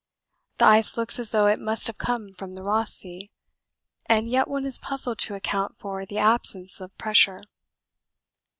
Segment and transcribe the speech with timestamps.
[0.57, 3.29] This ice looks as though it must have come from the Ross Sea,
[4.07, 7.43] and yet one is puzzled to account for the absence of pressure.